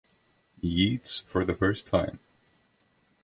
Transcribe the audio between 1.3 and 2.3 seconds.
the first time.